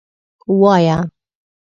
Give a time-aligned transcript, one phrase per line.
[0.61, 0.97] _وايه.